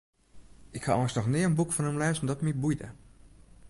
[0.71, 2.87] Ik ha eins noch nea in boek fan him lêzen dat my boeide.